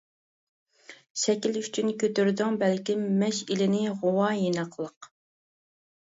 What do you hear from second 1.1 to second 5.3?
شەكىل ئۈچۈن كۆتۈردۈڭ بەلكىم، مەشئىلىنى غۇۋا يېنىقلىق.